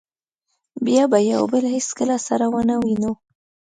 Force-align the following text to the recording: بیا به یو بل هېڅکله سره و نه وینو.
بیا 0.85 1.03
به 1.11 1.19
یو 1.31 1.41
بل 1.51 1.63
هېڅکله 1.75 2.17
سره 2.27 2.45
و 2.51 2.55
نه 2.69 2.75
وینو. 2.81 3.11